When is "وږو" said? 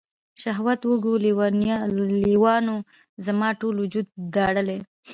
0.85-1.13